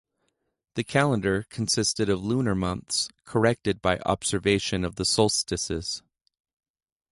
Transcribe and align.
The 0.73 0.83
calendar 0.83 1.43
consisted 1.43 2.09
of 2.09 2.23
lunar 2.23 2.55
months 2.55 3.07
corrected 3.23 3.83
by 3.83 3.99
observation 3.99 4.83
of 4.83 4.95
the 4.95 5.05
solstices. 5.05 6.01